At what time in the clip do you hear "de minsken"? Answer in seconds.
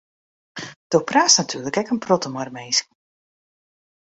2.47-2.91